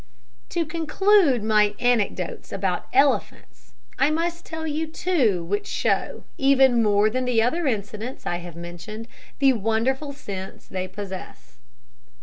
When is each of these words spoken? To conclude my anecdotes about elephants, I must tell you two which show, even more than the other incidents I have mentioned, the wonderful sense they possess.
To 0.49 0.65
conclude 0.65 1.43
my 1.43 1.75
anecdotes 1.79 2.51
about 2.51 2.87
elephants, 2.91 3.73
I 3.99 4.09
must 4.09 4.47
tell 4.47 4.65
you 4.65 4.87
two 4.87 5.43
which 5.43 5.67
show, 5.67 6.23
even 6.39 6.81
more 6.81 7.07
than 7.11 7.25
the 7.25 7.43
other 7.43 7.67
incidents 7.67 8.25
I 8.25 8.37
have 8.37 8.55
mentioned, 8.55 9.07
the 9.37 9.53
wonderful 9.53 10.11
sense 10.11 10.65
they 10.65 10.87
possess. 10.87 11.59